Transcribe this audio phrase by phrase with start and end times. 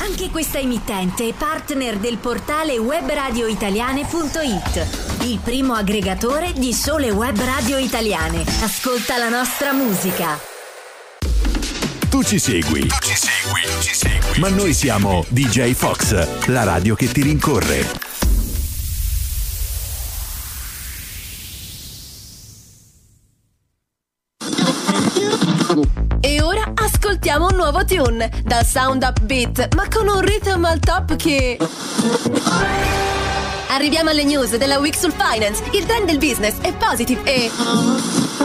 [0.00, 7.76] Anche questa emittente è partner del portale webradioitaliane.it, il primo aggregatore di sole web radio
[7.76, 8.44] italiane.
[8.62, 10.38] Ascolta la nostra musica.
[12.08, 12.86] Tu ci segui.
[12.86, 14.38] Tu ci segui, ci segui.
[14.38, 18.05] Ma noi siamo DJ Fox, la radio che ti rincorre.
[27.70, 31.58] Nuovo tune dal sound upbeat, ma con un rhythm al top che.
[33.70, 35.64] Arriviamo alle news della Week sul Finance.
[35.72, 37.50] Il trend del business è positive e.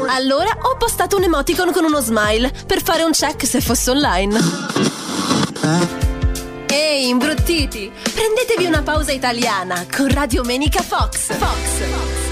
[0.08, 4.40] Allora ho postato un emoticon con uno smile per fare un check se fosse online.
[6.66, 7.92] Ehi, imbruttiti!
[8.02, 11.32] Prendetevi una pausa italiana con Radio Menica Fox.
[11.38, 12.31] Fox.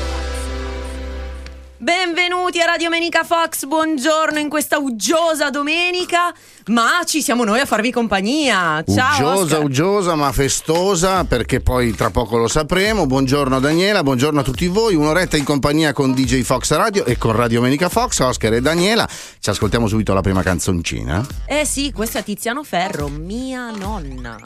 [1.81, 6.33] Benvenuti a Radio Menica Fox, buongiorno in questa uggiosa domenica,
[6.65, 8.83] ma ci siamo noi a farvi compagnia.
[8.85, 9.13] Ciao.
[9.13, 9.63] uggiosa, Oscar.
[9.63, 13.05] uggiosa, ma festosa, perché poi tra poco lo sapremo.
[13.05, 14.95] Buongiorno Daniela, buongiorno a tutti voi.
[14.95, 19.07] Un'oretta in compagnia con DJ Fox Radio e con Radio Menica Fox, Oscar e Daniela.
[19.39, 21.25] Ci ascoltiamo subito la prima canzoncina.
[21.45, 24.37] Eh sì, questo è Tiziano Ferro, mia nonna.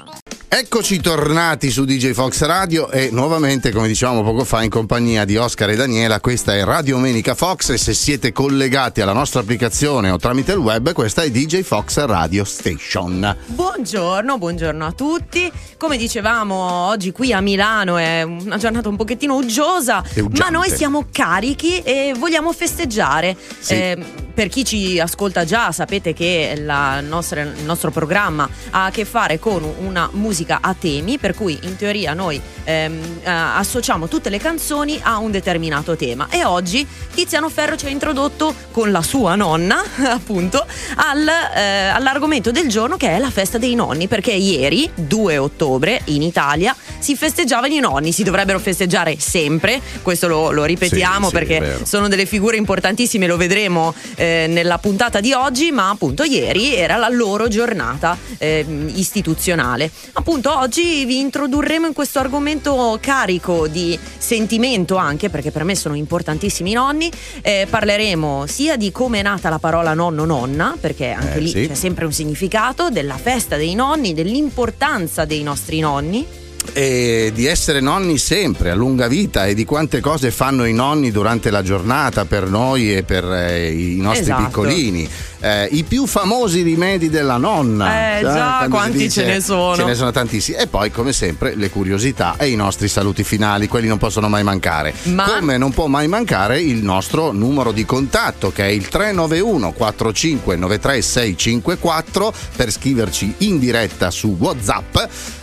[0.55, 5.35] Eccoci tornati su DJ Fox Radio e nuovamente, come dicevamo poco fa, in compagnia di
[5.35, 6.19] Oscar e Daniela.
[6.19, 10.59] Questa è Radio Menica Fox e se siete collegati alla nostra applicazione o tramite il
[10.59, 13.35] web, questa è DJ Fox Radio Station.
[13.47, 15.51] Buongiorno, buongiorno a tutti.
[15.75, 20.03] Come dicevamo, oggi qui a Milano è una giornata un pochettino uggiosa,
[20.37, 23.35] ma noi siamo carichi e vogliamo festeggiare.
[23.57, 23.73] Sì.
[23.73, 28.91] Eh, per chi ci ascolta già, sapete che la nostra- il nostro programma ha a
[28.91, 34.07] che fare con una musica a temi, per cui in teoria noi ehm, eh, associamo
[34.07, 36.27] tutte le canzoni a un determinato tema.
[36.29, 42.51] E oggi Tiziano Ferro ci ha introdotto con la sua nonna, appunto, al, eh, all'argomento
[42.51, 47.15] del giorno che è la festa dei nonni, perché ieri, 2 ottobre, in Italia si
[47.15, 52.25] festeggiavano i nonni, si dovrebbero festeggiare sempre, questo lo, lo ripetiamo Sì, perché sono delle
[52.25, 57.47] figure importantissime, lo vedremo eh, nella puntata di oggi, ma appunto ieri era la loro
[57.47, 59.91] giornata eh, istituzionale.
[60.13, 65.95] Appunto oggi vi introdurremo in questo argomento carico di sentimento anche, perché per me sono
[65.95, 71.37] importantissimi i nonni, Eh, parleremo sia di come è nata la parola nonno-nonna, perché anche
[71.37, 71.67] Eh, lì sì.
[71.67, 76.25] c'è sempre un significato, della festa dei nonni, dell'importanza dei nostri nonni.
[76.71, 81.11] E di essere nonni sempre a lunga vita e di quante cose fanno i nonni
[81.11, 84.43] durante la giornata per noi e per eh, i nostri Esatto.
[84.45, 85.09] piccolini.
[85.43, 88.17] Eh, I più famosi rimedi della nonna.
[88.17, 89.75] Eh, già, quando si quanti ce ne sono.
[89.75, 90.55] Ce ne sono tantissimi.
[90.57, 94.43] E poi, come sempre, le curiosità e i nostri saluti finali, quelli non possono mai
[94.43, 94.93] mancare.
[95.03, 99.73] Ma- Come non può mai mancare il nostro numero di contatto, che è il 391
[99.73, 104.95] 4593 654 per scriverci in diretta su WhatsApp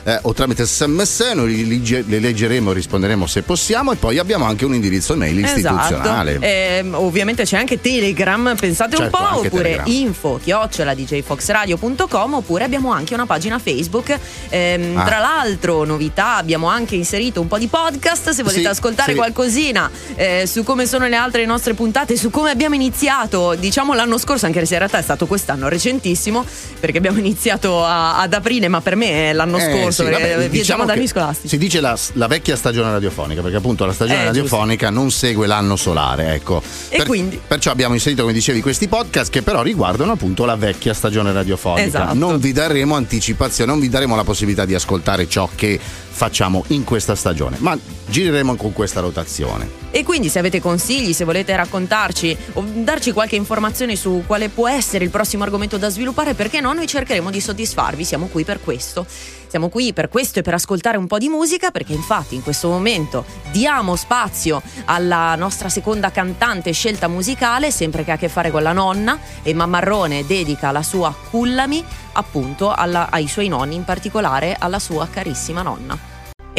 [0.05, 1.33] eh, o tramite sms.
[1.35, 3.93] Noi li, le leggeremo e risponderemo se possiamo.
[3.93, 6.31] E poi abbiamo anche un indirizzo mail istituzionale.
[6.37, 6.47] Esatto.
[6.47, 9.89] Ehm, ovviamente c'è anche Telegram, pensate Certo, un po', oppure Telegram.
[9.91, 14.17] Info chiocciola djfoxradio.com oppure abbiamo anche una pagina Facebook.
[14.49, 15.05] Ehm, Ah.
[15.05, 18.31] Tra l'altro, novità, abbiamo anche inserito un po' di podcast.
[18.31, 19.17] Se volete Sì, ascoltare sì.
[19.19, 24.19] qualcosina eh, su come sono le altre nostre puntate, su come abbiamo iniziato, diciamo l'anno
[24.19, 26.45] scorso, anche se in realtà è stato quest'anno recentissimo,
[26.81, 30.25] perché abbiamo iniziato a- ad aprile, ma per me è l'anno Eh, scorso, sì, vabbè,
[30.27, 31.49] viaggiamo diciamo ad anni scolastici.
[31.49, 35.47] Si dice la, la vecchia stagione radiofonica, perché appunto la stagione Eh, radiofonica non segue
[35.47, 36.63] l'anno solare, ecco.
[36.89, 37.41] E quindi?
[37.45, 41.87] Perciò abbiamo inserito, come dicevi, questi podcast che però riguardano appunto la vecchia stagione radiofonica.
[41.87, 42.15] Esatto.
[42.15, 46.85] Non vi daremo anticipazione, non vi daremo la possibilità di ascoltare ciò che facciamo in
[46.85, 49.80] questa stagione, ma gireremo con questa rotazione.
[49.93, 54.69] E quindi se avete consigli, se volete raccontarci o darci qualche informazione su quale può
[54.69, 56.73] essere il prossimo argomento da sviluppare, perché no?
[56.73, 59.05] Noi cercheremo di soddisfarvi, siamo qui per questo.
[59.49, 62.69] Siamo qui per questo e per ascoltare un po' di musica, perché infatti in questo
[62.69, 68.53] momento diamo spazio alla nostra seconda cantante scelta musicale, sempre che ha a che fare
[68.53, 73.85] con la nonna, e Mammarrone dedica la sua Cullami appunto alla- ai suoi nonni, in
[73.85, 76.10] particolare alla sua carissima nonna.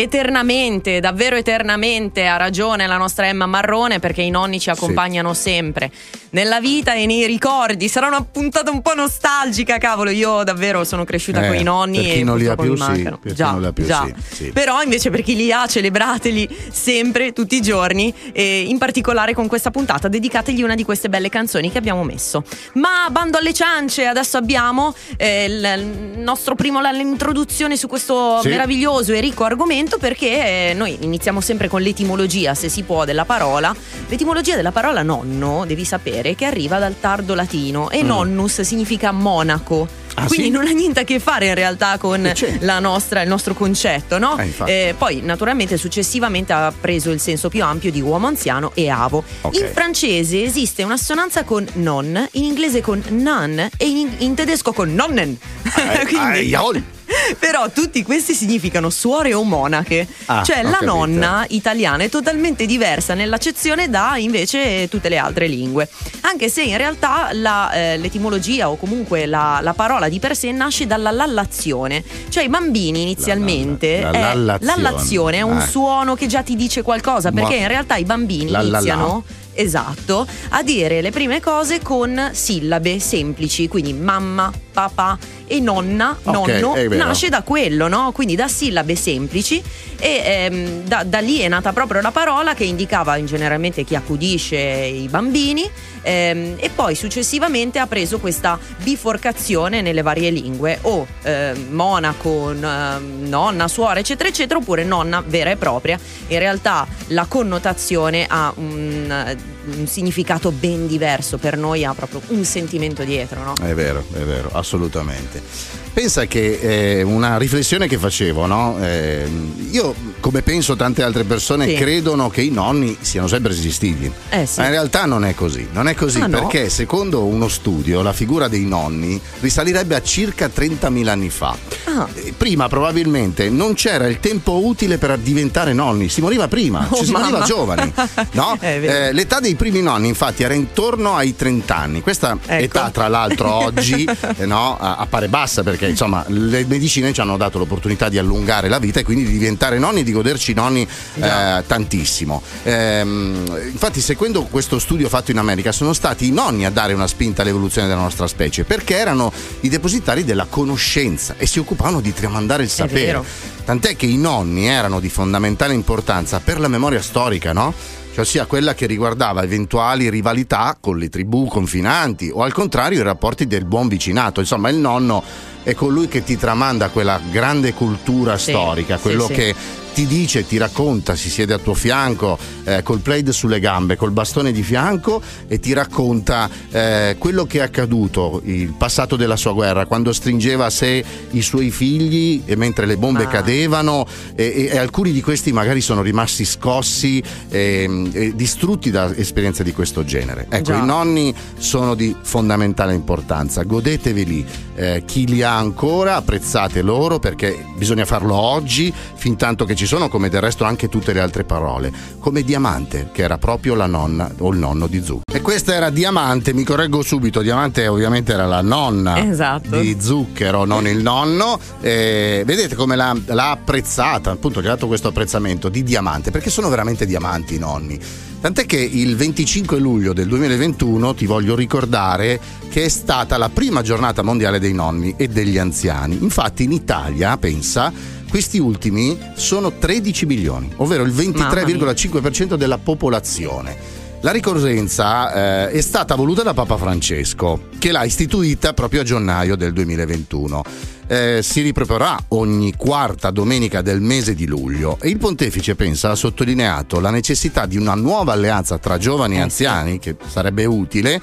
[0.01, 5.91] Eternamente, davvero eternamente ha ragione la nostra Emma Marrone perché i nonni ci accompagnano sempre
[6.31, 7.87] nella vita e nei ricordi.
[7.87, 10.09] Sarà una puntata un po' nostalgica, cavolo.
[10.09, 13.03] Io davvero sono cresciuta Eh, con i nonni e non li ha più, sì,
[13.33, 14.05] già, non li ha più, già.
[14.29, 14.51] sì, sì.
[14.51, 19.47] Però invece per chi li ha, celebrateli sempre, tutti i giorni e in particolare con
[19.47, 22.43] questa puntata dedicategli una di queste belle canzoni che abbiamo messo.
[22.73, 28.49] Ma bando alle ciance, adesso abbiamo eh, il nostro primo l'introduzione su questo Sì.
[28.49, 33.25] meraviglioso e ricco argomento perché eh, noi iniziamo sempre con l'etimologia, se si può, della
[33.25, 33.73] parola.
[34.07, 38.07] L'etimologia della parola nonno, devi sapere, che arriva dal tardo latino e Mm.
[38.07, 39.87] nonnus significa monaco.
[40.15, 40.51] Ah, Quindi sì?
[40.51, 42.57] non ha niente a che fare in realtà con c'è?
[42.61, 44.37] la nostra- il nostro concetto, no?
[44.37, 44.89] Eh.
[44.89, 49.23] Eh, poi naturalmente successivamente ha preso il senso più ampio di uomo anziano e avo.
[49.41, 49.55] Ok.
[49.55, 54.93] In francese esiste un'assonanza con non, in inglese con nan e in, in tedesco con
[54.93, 55.37] nonnen.
[55.63, 57.00] Eh, Quindi-.
[57.39, 60.07] però tutti questi significano suore o monache.
[60.25, 60.85] Ah, cioè la capito.
[60.93, 65.87] nonna italiana è totalmente diversa nell'accezione da invece tutte le altre lingue.
[66.21, 70.51] Anche se in realtà la, eh, l'etimologia o comunque la, la parola di per sé
[70.51, 72.03] nasce dalla lallazione.
[72.29, 74.01] Cioè i bambini inizialmente...
[74.01, 74.81] La- è- lallazione.
[74.81, 75.67] lallazione è un Eh.
[75.67, 79.23] suono che già ti dice qualcosa perché Ma- in realtà i bambini iniziano...
[79.53, 86.47] Esatto, a dire le prime cose con sillabe semplici, quindi mamma, papà e nonna, Ok,
[86.61, 88.11] nonno, nasce da quello, no?
[88.13, 89.61] Quindi da sillabe semplici.
[89.99, 93.93] E ehm, da, da lì è nata proprio la parola che indicava in generalmente chi
[93.95, 95.69] accudisce i bambini
[96.01, 100.79] ehm, e poi successivamente ha preso questa biforcazione nelle varie lingue.
[100.83, 105.99] O ehm, monaco, n- nonna, suora eccetera eccetera oppure nonna vera e propria.
[106.27, 112.21] In realtà la connotazione ha un, eh, un significato ben diverso, per noi ha proprio
[112.27, 113.53] un sentimento dietro, no?
[113.61, 115.80] È vero, è vero, assolutamente.
[115.93, 116.59] Pensa che
[116.99, 118.77] eh, una riflessione che facevo, no?
[118.81, 119.27] Eh,
[119.71, 121.73] io, come penso tante altre persone, Sì.
[121.75, 124.09] credono che i nonni siano sempre esistiti.
[124.29, 124.59] Eh sì.
[124.61, 125.67] Ma in realtà non è così.
[125.73, 126.39] Non è così Ah, no?
[126.39, 131.57] perché, secondo uno studio, la figura dei nonni risalirebbe a circa 30.000 anni fa.
[131.85, 132.07] Ah.
[132.13, 136.07] Eh, Prima, probabilmente, non c'era il tempo utile per diventare nonni.
[136.09, 137.45] Si moriva prima, Oh, ci si moriva mamma.
[137.45, 137.93] giovani.
[138.31, 138.57] No?
[138.71, 142.01] Eh, l'età dei primi nonni, infatti, era intorno ai 30 anni.
[142.01, 142.63] Questa Ecco.
[142.63, 144.05] età, tra l'altro, oggi
[144.37, 148.79] eh, no, appare bassa perché insomma le medicine ci hanno dato l'opportunità di allungare la
[148.79, 151.59] vita e quindi di diventare nonni e di goderci nonni Già.
[151.59, 152.41] eh, tantissimo.
[152.63, 157.07] Ehm, infatti, seguendo questo studio fatto in America, sono stati i nonni a dare una
[157.07, 159.31] spinta all'evoluzione della nostra specie perché erano
[159.61, 163.23] i depositari della conoscenza e si occupavano di tramandare il sapere.
[163.63, 167.73] Tant'è che i nonni erano di fondamentale importanza per la memoria storica, no?
[168.11, 173.03] Cioè ossia quella che riguardava eventuali rivalità con le tribù confinanti o al contrario i
[173.03, 174.41] rapporti del buon vicinato.
[174.41, 175.23] Insomma, il nonno
[175.63, 179.33] è colui che ti tramanda quella grande cultura Sì, storica, quello sì.
[179.33, 179.55] che
[179.93, 184.11] ti dice, ti racconta, si siede a tuo fianco eh, col plaid sulle gambe, col
[184.11, 189.51] bastone di fianco e ti racconta eh, quello che è accaduto, il passato della sua
[189.53, 193.27] guerra, quando stringeva a sé i suoi figli e mentre le bombe Ah.
[193.27, 194.05] cadevano
[194.35, 199.63] e, e- e alcuni di questi magari sono rimasti scossi e, e distrutti da esperienze
[199.63, 200.47] di questo genere.
[200.49, 200.77] Ecco, Già.
[200.77, 204.45] i nonni sono di fondamentale importanza, godeteveli
[204.75, 209.80] eh, chi li ha ancora, apprezzate loro perché bisogna farlo oggi, fin tanto che ci
[209.85, 213.85] sono, come del resto anche tutte le altre parole, come Diamante, che era proprio la
[213.85, 215.21] nonna o il nonno di Zucchero.
[215.31, 219.79] E questa era Diamante, mi correggo subito, Diamante ovviamente era la nonna Esatto.
[219.79, 221.59] di Zucchero, non il nonno.
[221.81, 226.49] Eh, vedete come l'ha, l'ha apprezzata, appunto, gli ha dato questo apprezzamento di Diamante, perché
[226.49, 227.99] sono veramente diamanti i nonni.
[228.41, 232.39] Tant'è che il 25 luglio del 2021 ti voglio ricordare
[232.71, 236.17] che è stata la prima giornata mondiale dei nonni e degli anziani.
[236.21, 237.93] Infatti in Italia, pensa,
[238.31, 243.75] questi ultimi sono 13 milioni, ovvero il 23,5% della popolazione.
[244.21, 249.55] La ricorrenza eh, è stata voluta da Papa Francesco, che l'ha istituita proprio a gennaio
[249.55, 250.63] del 2021.
[251.07, 256.15] Eh, si riproporrà ogni quarta domenica del mese di luglio e il pontefice pensa ha
[256.15, 261.19] sottolineato la necessità di una nuova alleanza tra giovani e Eh, anziani, che sarebbe utile,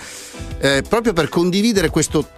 [0.58, 2.28] eh, proprio per condividere questo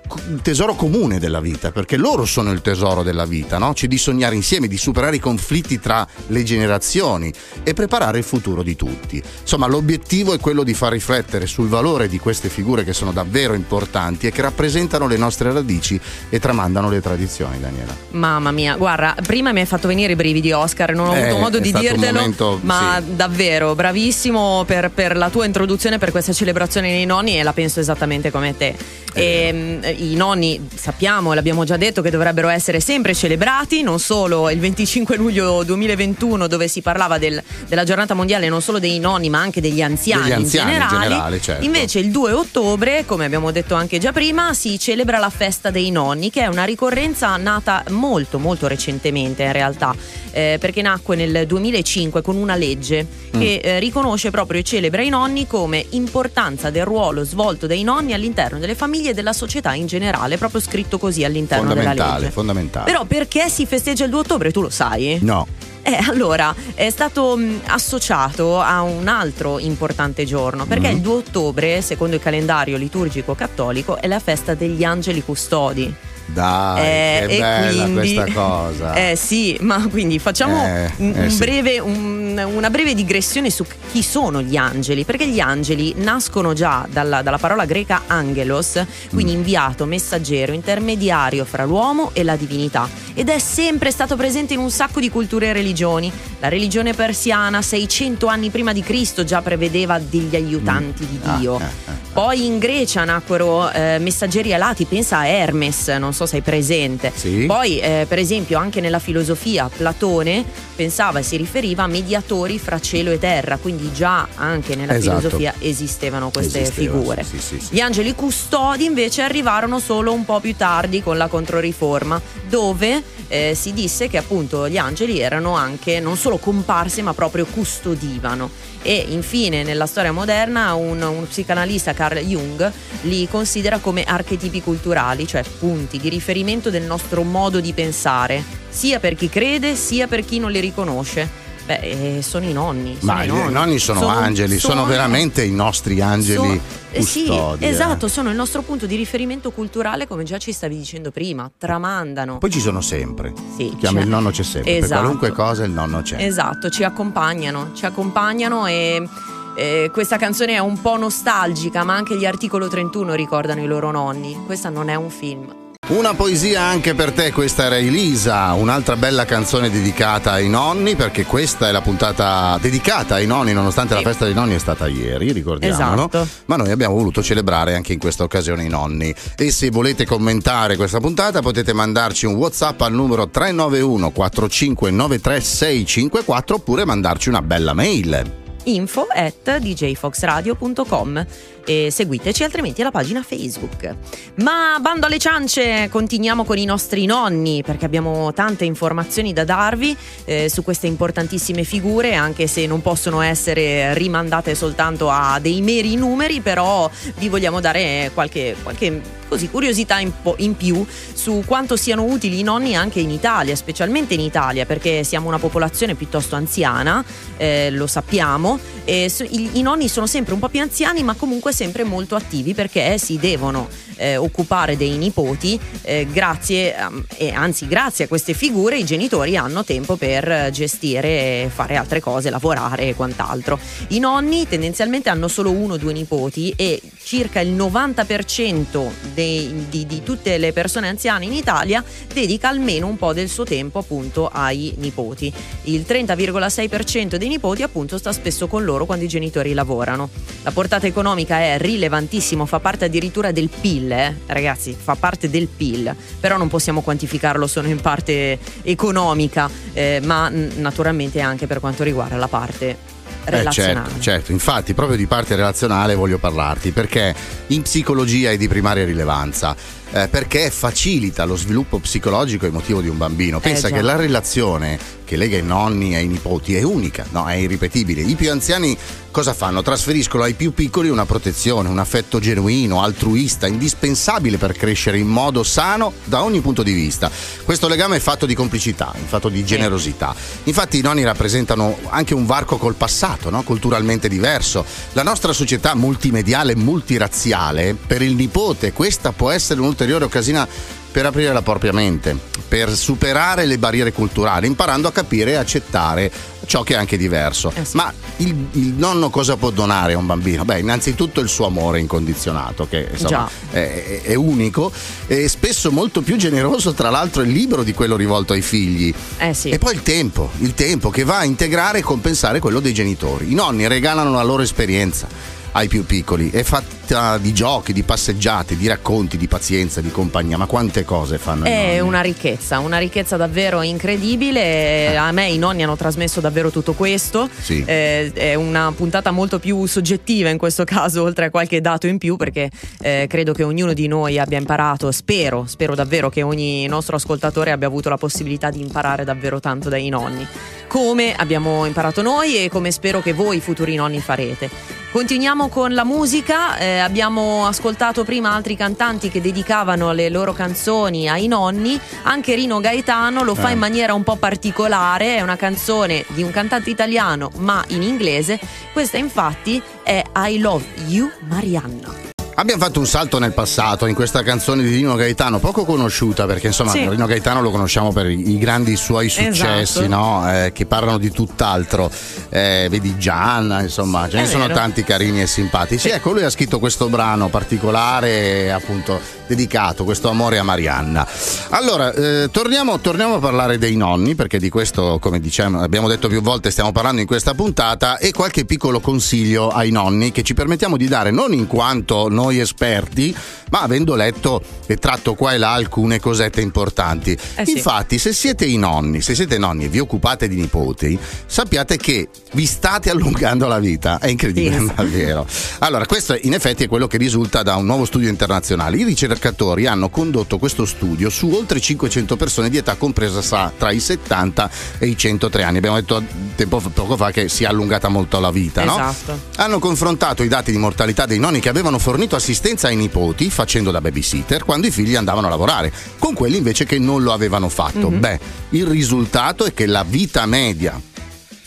[0.43, 3.73] tesoro comune della vita, perché loro sono il tesoro della vita, no?
[3.75, 8.63] Cioè di sognare insieme, di superare i conflitti tra le generazioni e preparare il futuro
[8.63, 9.23] di tutti.
[9.41, 13.55] Insomma, l'obiettivo è quello di far riflettere sul valore di queste figure che sono davvero
[13.55, 15.99] importanti e che rappresentano le nostre radici
[16.29, 17.95] e tramandano le tradizioni, Daniela.
[18.11, 21.39] Mamma mia, guarda, prima mi hai fatto venire i brividi Oscar, non ho Eh, avuto
[21.39, 23.15] modo di dirtelo, momento- ma sì.
[23.17, 27.81] davvero bravissimo per, per la tua introduzione per questa celebrazione dei nonni e la penso
[27.81, 28.75] esattamente come te.
[29.13, 34.49] E, mm, I nonni sappiamo, l'abbiamo già detto, che dovrebbero essere sempre celebrati, non solo
[34.51, 39.29] il 25 luglio 2021 dove si parlava del- della giornata mondiale non solo dei nonni
[39.29, 41.09] ma anche degli anziani, Degli anziani in in generale.
[41.09, 41.65] generale, certo.
[41.65, 45.91] Invece il 2 ottobre, come abbiamo detto anche già prima, si celebra la festa dei
[45.91, 49.95] nonni, che è una ricorrenza nata molto molto recentemente in realtà,
[50.33, 55.09] eh, perché nacque nel 2005 con una legge che eh, riconosce proprio e celebra i
[55.09, 59.87] nonni come importanza del ruolo svolto dai nonni all'interno delle famiglie e della società in
[59.87, 62.31] generale, proprio scritto così all'interno della legge.
[62.31, 62.85] fondamentale.
[62.85, 65.19] Però perché si festeggia il 2 ottobre, tu lo sai?
[65.23, 65.47] No.
[65.83, 70.95] Eh, allora, è stato mh, associato a un altro importante giorno, perché Mhm.
[70.97, 75.93] il 2 ottobre, secondo il calendario liturgico cattolico, è la festa degli angeli custodi.
[76.33, 76.81] Dai,
[77.23, 78.95] Eh, che bella quindi- questa cosa.
[79.11, 83.65] Eh sì, ma quindi facciamo Eh, un- eh un breve- un- una breve digressione su
[83.91, 88.81] chi sono gli angeli, perché gli angeli nascono già dalla, dalla parola greca angelos,
[89.13, 89.37] quindi Mm.
[89.37, 92.89] inviato, messaggero, intermediario fra l'uomo e la divinità,
[93.21, 96.11] ed è sempre stato presente in un sacco di culture e religioni.
[96.39, 101.59] La religione persiana, 600 anni prima di Cristo, già prevedeva degli aiutanti di Ah, Dio.
[101.61, 101.99] eh, eh.
[102.15, 107.13] Poi in Grecia nacquero eh, messaggeri alati, pensa a Hermes, non so se hai presente.
[107.15, 107.45] Sì.
[107.47, 110.43] Poi, eh, per esempio, anche nella filosofia, Platone
[110.75, 115.19] pensava e si riferiva a mediatori fra cielo e terra, quindi già anche nella Esatto.
[115.19, 117.23] filosofia esistevano queste Esisteva, figure.
[117.23, 117.59] sì, sì.
[117.69, 123.55] Gli angeli custodi invece arrivarono solo un po' più tardi con la Controriforma, dove eh,
[123.55, 128.51] si disse che appunto gli angeli erano anche non solo comparsi ma proprio custodivano.
[128.83, 135.27] E infine nella storia moderna un, un psicanalista Carl Jung li considera come archetipi culturali,
[135.27, 140.25] cioè punti di riferimento del nostro modo di pensare, sia per chi crede sia per
[140.25, 141.49] chi non li riconosce.
[141.71, 142.97] Beh, eh, sono i nonni.
[142.99, 146.61] sono Ma i i nonni, sono, angeli, sono, veramente i nostri angeli sono-
[146.91, 147.65] eh, sì, custodi.
[147.65, 147.69] eh.
[147.69, 151.49] esatto, sono il nostro punto di riferimento culturale, come già ci stavi dicendo prima.
[151.57, 152.39] Tramandano.
[152.39, 153.33] Poi ci sono sempre.
[153.57, 153.89] Sì, c'è.
[153.91, 154.73] il nonno c'è sempre.
[154.73, 155.01] Per Esatto.
[155.01, 156.17] qualunque cosa il nonno c'è.
[156.25, 159.09] Esatto, ci accompagnano, ci accompagnano e.
[159.55, 163.93] eh, questa canzone è un po' nostalgica, ma anche gli articolo 31 ricordano i loro
[163.93, 164.37] nonni.
[164.45, 165.55] Questa non è un film.
[165.91, 171.25] Una poesia anche per te, questa era Elisa, un'altra bella canzone dedicata ai nonni, perché
[171.27, 174.07] questa è la puntata dedicata ai nonni, nonostante la Sì.
[174.07, 176.09] festa dei nonni è stata ieri, ricordiamolo.
[176.09, 176.29] Esatto.
[176.45, 179.13] Ma noi abbiamo voluto celebrare anche in questa occasione i nonni.
[179.37, 186.55] E se volete commentare questa puntata potete mandarci un WhatsApp al numero 391 4593 654
[186.55, 188.39] oppure mandarci una bella mail.
[188.65, 191.27] info at djfoxradio.com
[191.65, 193.95] e seguiteci altrimenti alla pagina Facebook.
[194.37, 199.97] Ma bando alle ciance, continuiamo con i nostri nonni perché abbiamo tante informazioni da darvi
[200.25, 205.97] eh, su queste importantissime figure, anche se non possono essere rimandate soltanto a dei meri
[205.97, 211.77] numeri, però vi vogliamo dare qualche, qualche così, curiosità in, po- in più su quanto
[211.77, 216.35] siano utili i nonni anche in Italia, specialmente in Italia, perché siamo una popolazione piuttosto
[216.35, 217.03] anziana,
[217.37, 221.15] eh, lo sappiamo, e so- i, i nonni sono sempre un po' più anziani, ma
[221.15, 223.69] comunque sempre molto attivi perché si devono
[224.01, 229.37] eh, occupare dei nipoti, eh, grazie, um, e anzi grazie a queste figure i genitori
[229.37, 233.59] hanno tempo per eh, gestire, fare altre cose, lavorare e quant'altro.
[233.89, 239.87] I nonni tendenzialmente hanno solo uno o due nipoti e circa il 90% dei- di,
[239.87, 244.29] di tutte le persone anziane in Italia dedica almeno un po' del suo tempo appunto
[244.33, 245.33] ai nipoti.
[245.65, 250.09] Il 30,6% dei nipoti appunto sta spesso con loro quando i genitori lavorano.
[250.43, 254.15] La portata economica è rilevantissimo, fa parte addirittura del PIL, eh?
[254.27, 260.29] ragazzi, fa parte del PIL, però non possiamo quantificarlo solo in parte economica, eh, ma
[260.29, 263.89] naturalmente anche per quanto riguarda la parte Eh, relazionale.
[263.89, 267.15] certo, certo, infatti proprio di parte relazionale voglio parlarti perché
[267.49, 269.55] in psicologia è di primaria rilevanza.
[269.93, 273.41] Eh, perché facilita lo sviluppo psicologico e emotivo di un bambino.
[273.41, 273.77] Pensa già.
[273.77, 277.27] che la relazione che lega i nonni ai nipoti è unica, no?
[277.27, 278.01] è irripetibile.
[278.01, 278.79] I più anziani
[279.11, 279.61] cosa fanno?
[279.61, 285.43] Trasferiscono ai più piccoli una protezione, un affetto genuino, altruista, indispensabile per crescere in modo
[285.43, 287.11] sano da ogni punto di vista.
[287.45, 290.15] Questo legame è fatto di complicità, è fatto di generosità.
[290.45, 293.43] Infatti i nonni rappresentano anche un varco col passato, no?
[293.43, 294.65] culturalmente diverso.
[294.93, 300.47] La nostra società multimediale e multirazziale, per il nipote questa può essere un'ulteriore occasione
[300.91, 302.17] per aprire la propria mente,
[302.49, 306.11] per superare le barriere culturali, imparando a capire e accettare
[306.47, 307.53] ciò che è anche diverso.
[307.55, 307.77] Eh sì.
[307.77, 310.45] Ma il, il nonno cosa può donare a un bambino?
[310.45, 314.73] Beh, innanzitutto il suo amore incondizionato, che insomma è, è- è unico
[315.07, 318.93] e spesso molto più generoso, tra l'altro, e libero di quello rivolto ai figli.
[319.19, 319.51] Eh sì.
[319.51, 323.31] E poi il tempo, il tempo che va a integrare e compensare quello dei genitori.
[323.31, 328.57] I nonni regalano la loro esperienza ai più piccoli, è fatta di giochi, di passeggiate,
[328.57, 332.79] di racconti, di pazienza, di compagnia, ma quante cose fanno i È una ricchezza, una
[332.79, 334.97] ricchezza davvero incredibile.
[334.97, 337.29] A me i nonni hanno trasmesso davvero tutto questo.
[337.41, 337.63] Sì.
[337.65, 341.99] Eh, è una puntata molto più soggettiva in questo caso, oltre a qualche dato in
[341.99, 346.67] più, perché eh, credo che ognuno di noi abbia imparato, spero, spero davvero che ogni
[346.67, 350.27] nostro ascoltatore abbia avuto la possibilità di imparare davvero tanto dai nonni.
[350.69, 354.80] Come abbiamo imparato noi e come spero che voi futuri nonni farete.
[354.93, 361.09] Continuiamo con la musica, eh, abbiamo ascoltato prima altri cantanti che dedicavano le loro canzoni
[361.09, 363.53] ai nonni, anche Rino Gaetano lo fa Eh.
[363.53, 368.41] in maniera un po' particolare, è una canzone di un cantante italiano ma in inglese,
[368.73, 372.10] questa infatti è I Love You Marianna.
[372.41, 376.47] Abbiamo fatto un salto nel passato in questa canzone di Rino Gaetano, poco conosciuta perché
[376.47, 376.89] insomma Sì.
[376.89, 379.87] Rino Gaetano lo conosciamo per i, grandi suoi successi, Esatto.
[379.89, 380.33] no?
[380.33, 381.91] Eh, che parlano di tutt'altro.
[382.31, 384.55] Eh, vedi Gianna, insomma, ce ne È sono vero.
[384.55, 385.91] tanti carini e simpatici.
[385.91, 388.99] Ecco, lui ha scritto questo brano particolare, appunto,
[389.35, 391.07] dedicato, questo amore a Marianna.
[391.51, 396.09] Allora, eh, torniamo, torniamo a parlare dei nonni, perché di questo, come diciamo, abbiamo detto
[396.09, 400.35] più volte, stiamo parlando in questa puntata, e qualche piccolo consiglio ai nonni che ci
[400.35, 403.15] permettiamo di dare, non in quanto noi esperti,
[403.51, 407.17] ma avendo letto e tratto qua e là alcune cosette importanti.
[407.37, 407.53] Eh sì.
[407.53, 412.09] Infatti, se siete i nonni, se siete nonni e vi occupate di nipoti, sappiate che
[412.33, 413.99] vi state allungando la vita.
[413.99, 414.65] È incredibile, Sì.
[414.65, 415.27] ma è vero.
[415.61, 418.77] Allora, questo in effetti è quello che risulta da un nuovo studio internazionale.
[418.77, 419.19] I ricercatori
[419.67, 424.51] hanno condotto questo studio su oltre 500 persone di età compresa sa- tra i 70
[424.79, 425.59] e i 103 anni.
[425.59, 426.03] Abbiamo detto
[426.35, 428.75] tempo, poco fa che si è allungata molto la vita, no?
[428.75, 429.19] Esatto.
[429.37, 433.71] Hanno confrontato i dati di mortalità dei nonni che avevano fornito assistenza ai nipoti facendo
[433.71, 437.49] da babysitter quando i figli andavano a lavorare, con quelli invece che non lo avevano
[437.49, 437.89] fatto.
[437.89, 438.19] Beh,
[438.51, 440.81] il risultato è che la vita media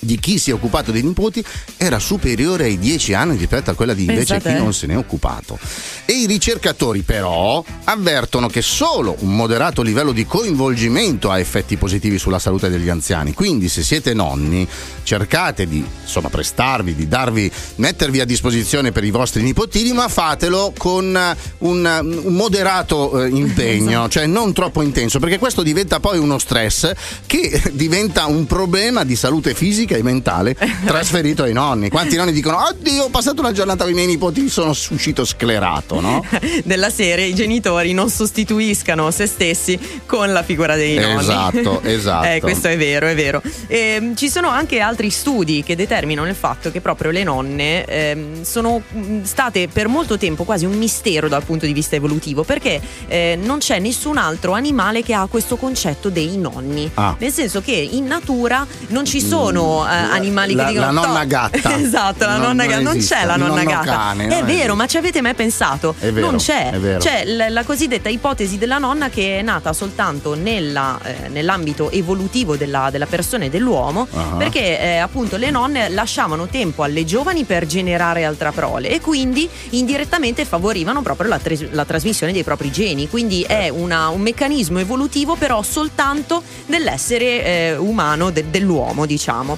[0.03, 1.43] di chi si è occupato dei nipoti
[1.77, 4.61] era superiore ai 10 anni rispetto a quella di invece Pensa chi te.
[4.61, 5.57] non se ne è occupato.
[6.05, 12.17] E i ricercatori però avvertono che solo un moderato livello di coinvolgimento ha effetti positivi
[12.17, 13.33] sulla salute degli anziani.
[13.33, 14.67] Quindi se siete nonni
[15.03, 20.73] cercate di insomma prestarvi, di darvi, mettervi a disposizione per i vostri nipotini, ma fatelo
[20.77, 26.17] con eh, un, un moderato eh, impegno, cioè non troppo intenso, perché questo diventa poi
[26.17, 26.91] uno stress
[27.25, 31.89] che diventa un problema di salute fisica e mentale trasferito ai nonni.
[31.89, 35.99] Quanti nonni dicono: Oddio, ho passato una giornata con i miei nipoti, sono uscito sclerato,
[35.99, 36.23] no?
[36.63, 41.19] Della serie i genitori non sostituiscano se stessi con la figura dei nonni.
[41.19, 42.27] Esatto, esatto.
[42.27, 43.41] Eh, questo è vero, è vero.
[43.67, 48.43] Ehm, ci sono anche altri studi che determinano il fatto che proprio le nonne ehm,
[48.43, 52.81] sono mh, state per molto tempo quasi un mistero dal punto di vista evolutivo, perché
[53.07, 56.89] eh, non c'è nessun altro animale che ha questo concetto dei nonni.
[56.95, 57.15] Ah.
[57.17, 61.19] Nel senso che in natura non ci sono eh, animali la- che dicono la nonna
[61.21, 61.27] "Toh".
[61.27, 61.75] gatta.
[61.79, 62.81] esatto, la Non- nonna non gatta.
[62.81, 63.91] Non c'è la nonna gatta.
[63.91, 64.73] cane, è vero, esiste.
[64.73, 65.95] ma ci avete mai pensato?
[65.99, 66.97] È vero, non c'è.
[66.99, 72.55] C'è la, la cosiddetta ipotesi della nonna che è nata soltanto nella, eh, nell'ambito evolutivo
[72.55, 74.35] della, della persona e dell'uomo, Ah.
[74.37, 79.49] perché eh, appunto le nonne lasciavano tempo alle giovani per generare altra prole e quindi
[79.69, 83.09] indirettamente favorivano proprio la, tras- la trasmissione dei propri geni.
[83.09, 89.57] Quindi è una- un meccanismo evolutivo però soltanto dell'essere eh, umano, de- dell'uomo, diciamo.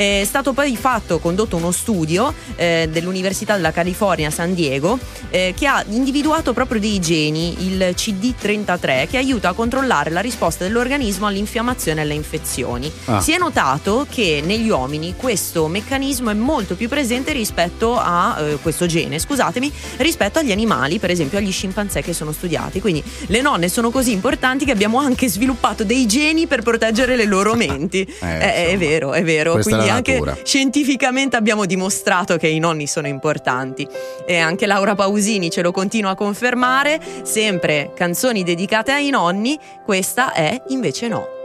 [0.00, 5.66] È stato poi fatto, condotto uno studio eh, dell'Università della California San Diego eh, che
[5.66, 12.00] ha individuato proprio dei geni, il CD33, che aiuta a controllare la risposta dell'organismo all'infiammazione
[12.00, 12.90] e alle infezioni.
[13.04, 13.20] Ah.
[13.20, 18.58] Si è notato che negli uomini questo meccanismo è molto più presente rispetto a eh,
[18.62, 22.80] questo gene, scusatemi, rispetto agli animali, per esempio agli scimpanzé che sono studiati.
[22.80, 27.26] Quindi le nonne sono così importanti che abbiamo anche sviluppato dei geni per proteggere le
[27.26, 28.00] loro menti.
[28.00, 29.58] Eh, Eh, è insomma, vero, è vero.
[29.58, 33.86] è Quindi la anche scientificamente abbiamo dimostrato che i nonni sono importanti.
[34.26, 37.00] E anche Laura Pausini ce lo continua a confermare.
[37.22, 41.39] Sempre canzoni dedicate ai nonni, questa è invece no.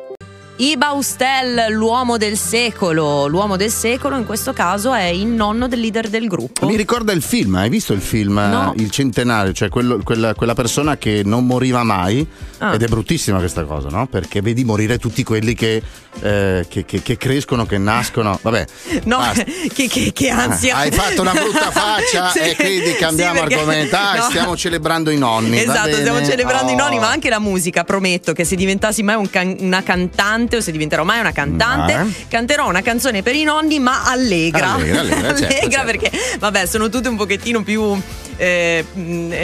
[0.57, 3.27] Iba Ustel, l'uomo del secolo.
[3.27, 6.65] L'uomo del secolo in questo caso è il nonno del leader del gruppo.
[6.65, 8.73] Mi ricorda il film, hai visto il film No.
[8.73, 12.25] eh, Il centenario, cioè quello- quella, quella persona che non moriva mai
[12.59, 12.73] Ah.
[12.73, 14.07] ed è bruttissima questa cosa, no?
[14.07, 15.81] Perché vedi morire tutti quelli che,
[16.21, 18.65] eh, che- che- che crescono, che nascono, vabbè.
[19.03, 19.19] No,
[20.13, 20.77] che, ansia.
[20.77, 23.95] Ah, Hai fatto una brutta faccia Sì, e quindi cambiamo sì, perché- argomento.
[23.97, 24.23] Ah, no.
[24.29, 25.59] stiamo celebrando i nonni.
[25.59, 26.77] Esatto, stiamo celebrando i Oh.
[26.77, 27.83] nonni, ma anche la musica.
[27.83, 31.93] Prometto che se diventassi mai un can- una cantante o se diventerò mai una cantante,
[31.93, 32.25] Eh?
[32.27, 34.73] canterò una canzone per i nonni, ma allegra.
[34.73, 35.83] Allegra, allegra, certo, certo.
[35.85, 37.99] perché, vabbè, sono tutte un pochettino più.
[38.37, 38.83] eh,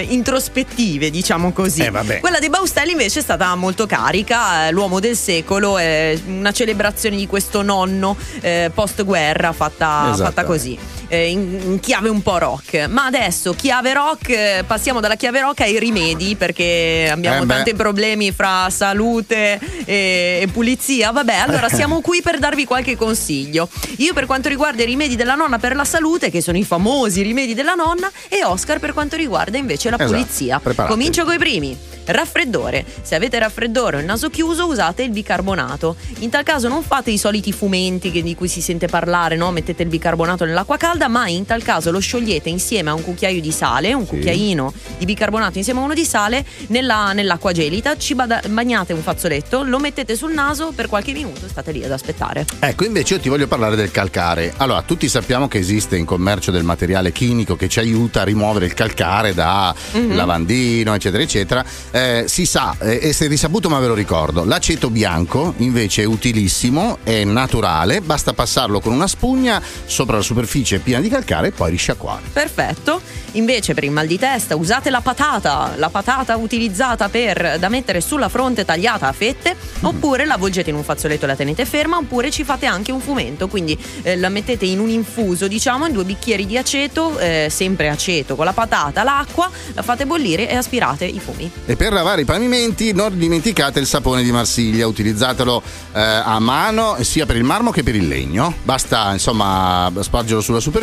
[0.09, 1.81] introspettive, diciamo così.
[1.81, 2.19] Eh.
[2.19, 7.15] Quella dei Baustelli invece è stata molto carica, eh, l'uomo del secolo, è una celebrazione
[7.15, 10.23] di questo nonno eh, post guerra fatta, Esatto.
[10.23, 10.77] fatta così,
[11.11, 12.87] eh, in, in chiave un po' rock.
[12.89, 17.73] Ma adesso chiave rock, eh, passiamo dalla chiave rock ai rimedi perché abbiamo Eh tanti
[17.73, 21.11] problemi fra salute e, e pulizia.
[21.11, 23.67] Vabbè, allora siamo qui per darvi qualche consiglio.
[23.97, 27.21] Io per quanto riguarda i rimedi della nonna per la salute, che sono i famosi
[27.21, 30.59] rimedi della nonna, e Oscar per quanto riguarda invece la Esatto, pulizia.
[30.59, 30.97] preparatevi.
[30.97, 31.77] Comincio con i primi.
[32.03, 32.83] Raffreddore.
[33.01, 35.95] Se avete raffreddore o il naso chiuso, usate il bicarbonato.
[36.19, 39.51] In tal caso non fate i soliti fumenti di cui si sente parlare, no?
[39.51, 43.01] Mettete il bicarbonato nell'acqua calda, calda, ma in tal caso lo sciogliete insieme a un
[43.03, 44.09] cucchiaio di sale, un Sì.
[44.09, 49.01] cucchiaino di bicarbonato insieme a uno di sale nella- nell'acqua gelida, ci bada- bagnate un
[49.01, 52.45] fazzoletto, lo mettete sul naso per qualche minuto e state lì ad aspettare.
[52.59, 54.53] Ecco, invece io ti voglio parlare del calcare.
[54.57, 58.65] Allora, tutti sappiamo che esiste in commercio del materiale chimico che ci aiuta a rimuovere
[58.65, 60.15] il calcare da Mhm.
[60.15, 61.65] lavandino, eccetera, eccetera.
[61.91, 66.03] Eh, si sa, eh, e se è risaputo ma ve lo ricordo, l'aceto bianco invece
[66.03, 71.47] è utilissimo, è naturale, basta passarlo con una spugna sopra la superficie piena di calcare
[71.47, 72.23] e poi risciacquare.
[72.33, 73.19] Perfetto.
[73.35, 78.01] Invece per il mal di testa usate la patata, la patata utilizzata per da mettere
[78.01, 81.97] sulla fronte tagliata a fette, oppure la avvolgete in un fazzoletto e la tenete ferma,
[81.97, 85.93] oppure ci fate anche un fumento, quindi eh, la mettete in un infuso, diciamo, in
[85.93, 90.55] due bicchieri di aceto, eh, sempre aceto con la patata, l'acqua, la fate bollire e
[90.55, 91.49] aspirate i fumi.
[91.65, 95.61] E per lavare i pavimenti non dimenticate il sapone di Marsiglia, utilizzatelo
[95.93, 98.53] eh, a mano sia per il marmo che per il legno.
[98.63, 100.80] Basta insomma spargerlo sulla superficie,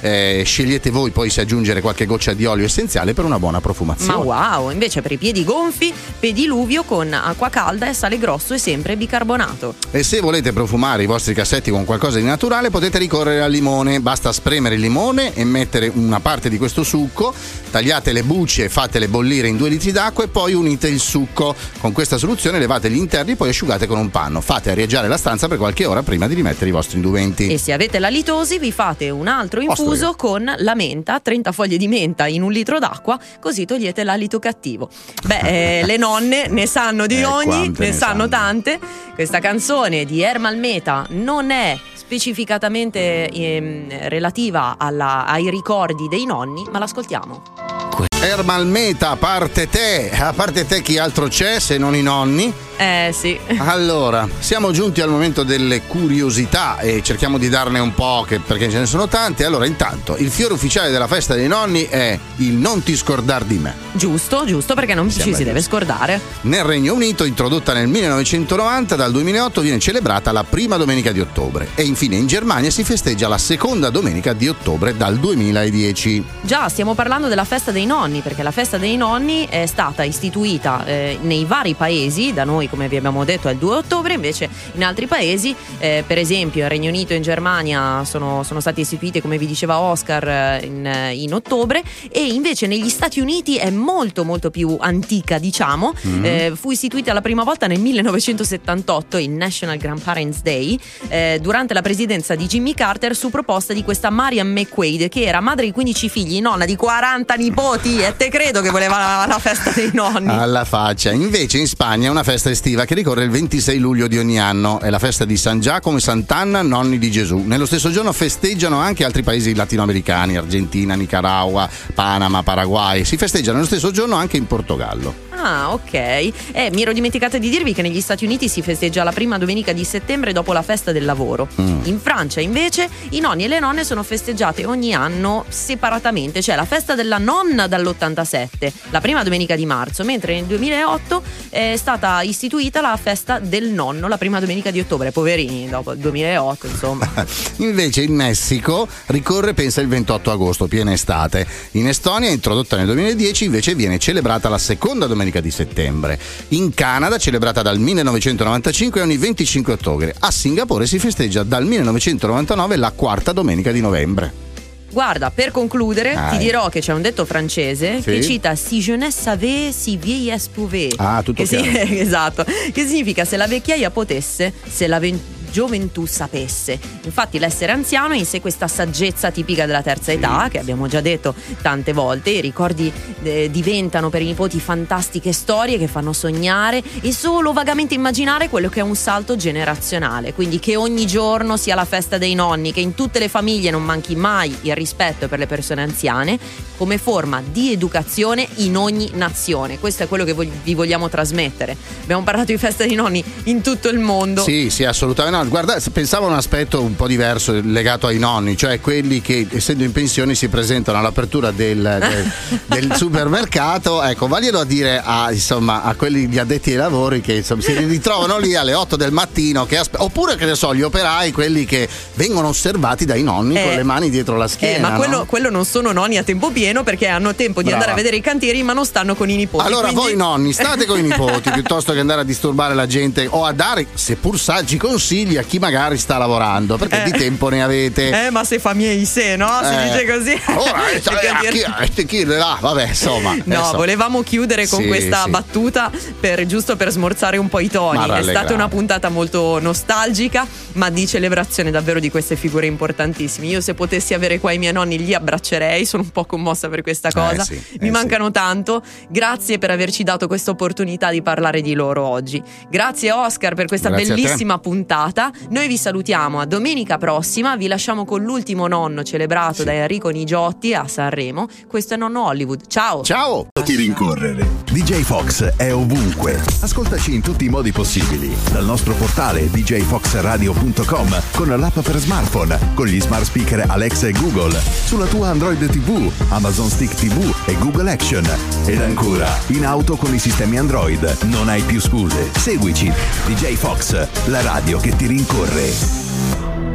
[0.00, 4.24] eh, scegliete voi poi se aggiungere qualche goccia di olio essenziale per una buona profumazione.
[4.24, 8.58] Ma wow, invece per i piedi gonfi, pediluvio con acqua calda e sale grosso e
[8.58, 9.74] sempre bicarbonato.
[9.90, 14.00] E se volete profumare i vostri cassetti con qualcosa di naturale potete ricorrere al limone,
[14.00, 17.34] basta spremere il limone e mettere una parte di questo succo,
[17.70, 21.54] tagliate le bucce e fatele bollire in due litri d'acqua e poi unite il succo.
[21.80, 24.40] Con questa soluzione levate gli interni e poi asciugate con un panno.
[24.40, 27.48] Fate arieggiare la stanza per qualche ora prima di rimettere i vostri indumenti.
[27.48, 31.76] E se avete la litosi vi fate un altro infuso con la menta, 30 foglie
[31.76, 34.88] di menta in un litro d'acqua, così togliete l'alito cattivo.
[35.24, 38.28] Beh, eh, le nonne ne sanno di Eh, ogni, ne, ne sanno sanno.
[38.28, 38.78] tante.
[39.14, 46.64] Questa canzone di Ermal Meta non è specificatamente ehm, relativa alla- ai ricordi dei nonni,
[46.70, 48.07] ma l'ascoltiamo.
[48.20, 52.52] Ermal Meta, a parte te, a parte te chi altro c'è se non i nonni?
[52.80, 53.36] Eh sì.
[53.58, 58.70] Allora, siamo giunti al momento delle curiosità e cerchiamo di darne un po' che- perché
[58.70, 59.44] ce ne sono tante.
[59.44, 63.58] Allora, intanto, il fiore ufficiale della festa dei nonni è il non ti scordar di
[63.58, 63.74] me.
[63.92, 65.74] Giusto, giusto, perché non ci Sembra si deve giusto.
[65.76, 66.20] scordare.
[66.42, 71.70] Nel Regno Unito, introdotta nel 1990, dal 2008 viene celebrata la prima domenica di ottobre
[71.74, 76.24] e infine in Germania si festeggia la seconda domenica di ottobre dal 2010.
[76.42, 80.84] Già, stiamo parlando della festa dei nonni, perché la festa dei nonni è stata istituita
[80.84, 84.48] eh, nei vari paesi, da noi come vi abbiamo detto è il 2 ottobre, invece
[84.72, 88.80] in altri paesi, eh, per esempio in Regno Unito e in Germania sono, sono stati
[88.80, 93.56] istituiti, come vi diceva Oscar, eh, in, eh, in ottobre e invece negli Stati Uniti
[93.56, 99.30] è molto molto più antica, diciamo, Eh, fu istituita la prima volta nel 1978, il
[99.30, 104.48] National Grandparents Day, eh, durante la presidenza di Jimmy Carter su proposta di questa Marian
[104.48, 108.70] McQuaid che era madre di 15 figli, nonna di 40 nipoti e te credo che
[108.70, 110.30] voleva la, la festa dei nonni.
[110.30, 111.10] Alla faccia.
[111.10, 114.80] Invece in Spagna è una festa estiva che ricorre il 26 luglio di ogni anno.
[114.80, 117.38] È la festa di San Giacomo e Sant'Anna, nonni di Gesù.
[117.38, 123.04] Nello stesso giorno festeggiano anche altri paesi latinoamericani, Argentina, Nicaragua, Panama, Paraguay.
[123.04, 125.26] Si festeggia nello stesso giorno anche in Portogallo.
[125.40, 125.92] Ah, ok.
[125.92, 129.72] Eh, mi ero dimenticata di dirvi che negli Stati Uniti si festeggia la prima domenica
[129.72, 131.48] di settembre dopo la festa del lavoro.
[131.60, 131.80] Mm.
[131.84, 136.64] In Francia, invece, i nonni e le nonne sono festeggiate ogni anno separatamente, cioè la
[136.64, 142.80] festa della nonna dall'87, la prima domenica di marzo, mentre nel 2008 è stata istituita
[142.80, 145.12] la festa del nonno, la prima domenica di ottobre.
[145.12, 147.08] Poverini, dopo il 2008, insomma.
[147.58, 151.46] Invece in Messico ricorre, pensa, il 28 agosto, piena estate.
[151.72, 156.18] In Estonia, introdotta nel 2010, invece viene celebrata la seconda domenica di settembre.
[156.48, 160.14] In Canada, celebrata dal 1995 ogni 25 ottobre.
[160.18, 164.47] A Singapore si festeggia dal 1999 la quarta domenica di novembre.
[164.90, 166.30] Guarda, per concludere, Dai.
[166.38, 168.04] ti dirò che c'è un detto francese Sì.
[168.10, 170.94] che cita Si jeunesse savait, si vieillesse pouvait.
[170.96, 171.56] Ah, tutto che si-.
[171.98, 172.44] Esatto.
[172.44, 176.78] Che significa se la vecchiaia potesse, se la ven- gioventù sapesse.
[177.02, 181.00] Infatti, l'essere anziano è in sé questa saggezza tipica della terza età, che abbiamo già
[181.00, 182.30] detto tante volte.
[182.30, 187.94] I ricordi eh, diventano per i nipoti fantastiche storie che fanno sognare e solo vagamente
[187.94, 190.34] immaginare quello che è un salto generazionale.
[190.34, 193.82] Quindi che ogni giorno sia la festa dei nonni, che in tutte le famiglie non
[193.82, 196.38] manchi mai il rispetto per le persone anziane,
[196.76, 199.78] come forma di educazione in ogni nazione.
[199.78, 201.76] Questo è quello che vi vogliamo trasmettere.
[202.02, 204.42] Abbiamo parlato di festa dei nonni in tutto il mondo.
[204.42, 205.36] Sì, sì, assolutamente.
[205.36, 209.46] No, guarda, pensavo a un aspetto un po' diverso legato ai nonni, cioè quelli che
[209.50, 214.02] essendo in pensione si presentano all'apertura del, del- del supermercato.
[214.02, 217.72] Ecco, vaglielo a dire a, insomma, a quelli gli addetti ai lavori che insomma, si
[217.74, 221.64] ritrovano lì alle 8 del mattino, che aspe- oppure che ne so, gli operai, quelli
[221.64, 224.76] che vengono osservati dai nonni Eh, con le mani dietro la schiena.
[224.76, 225.24] Eh, ma quello, no?
[225.26, 227.76] quello non sono nonni a tempo pieno perché hanno tempo di Brava.
[227.84, 229.64] andare a vedere i cantieri ma non stanno con i nipoti.
[229.66, 233.26] Allora quindi- voi nonni state con i nipoti piuttosto che andare a disturbare la gente
[233.28, 237.10] o a dare, seppur saggi consigli consigli a chi magari sta lavorando, perché Eh.
[237.10, 238.06] di tempo ne avete.
[238.28, 239.48] Eh, ma se fa miei se, no?
[239.62, 239.82] Si Eh.
[239.84, 240.42] dice così.
[240.56, 243.36] Ora, eh, a dire- chi, chi là, vabbè, insomma.
[243.44, 245.30] No, volevamo chiudere con Sì, questa sì.
[245.30, 248.08] battuta per, giusto per smorzare un po' i toni.
[248.10, 253.46] È stata una puntata molto nostalgica, ma di celebrazione davvero di queste figure importantissime.
[253.46, 256.82] Io se potessi avere qua i miei nonni li abbraccerei, sono un po' commossa per
[256.82, 257.44] questa cosa.
[257.44, 258.82] sì, Mi eh, mancano tanto.
[259.08, 262.42] Grazie per averci dato questa opportunità di parlare di loro oggi.
[262.70, 265.17] Grazie Oscar per questa Grazie bellissima puntata.
[265.50, 270.74] Noi vi salutiamo a domenica prossima, vi lasciamo con l'ultimo nonno celebrato da Enrico Nigiotti
[270.74, 271.48] a Sanremo.
[271.66, 272.68] Questo è Nonno Hollywood.
[272.68, 273.02] Ciao!
[273.02, 273.48] Ciao!
[273.64, 274.46] Ti rincorrere.
[274.70, 276.40] DJ Fox è ovunque.
[276.60, 278.32] Ascoltaci in tutti i modi possibili.
[278.52, 284.56] Dal nostro portale djfoxradio.com con l'app per smartphone, con gli smart speaker Alexa e Google,
[284.84, 288.24] sulla tua Android TV, Amazon Stick TV e Google Action.
[288.66, 291.24] Ed ancora, in auto con i sistemi Android.
[291.24, 292.30] Non hai più scuse.
[292.36, 292.92] Seguici.
[293.26, 295.70] DJ Fox, la radio che ti rincorre.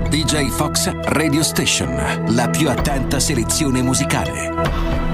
[0.09, 5.12] DJ Fox Radio Station, la più attenta selezione musicale.